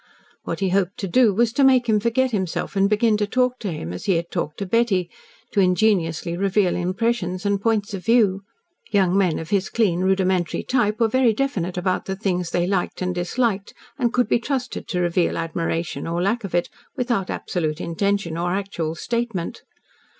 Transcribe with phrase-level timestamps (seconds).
[0.45, 3.59] What he hoped to do was to make him forget himself and begin to talk
[3.59, 5.11] to him as he had talked to Betty,
[5.51, 8.41] to ingenuously reveal impressions and points of view.
[8.89, 13.03] Young men of his clean, rudimentary type were very definite about the things they liked
[13.03, 17.79] and disliked, and could be trusted to reveal admiration, or lack of it, without absolute
[17.79, 19.61] intention or actual statement.